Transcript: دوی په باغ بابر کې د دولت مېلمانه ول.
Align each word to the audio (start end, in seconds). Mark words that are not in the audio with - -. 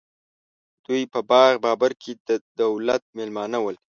دوی 0.85 1.01
په 1.13 1.19
باغ 1.31 1.53
بابر 1.63 1.91
کې 2.01 2.11
د 2.27 2.29
دولت 2.61 3.03
مېلمانه 3.17 3.57
ول. 3.61 3.77